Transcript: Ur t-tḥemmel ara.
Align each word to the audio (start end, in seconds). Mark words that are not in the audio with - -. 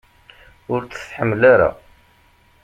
Ur 0.73 0.81
t-tḥemmel 0.83 1.41
ara. 1.53 1.69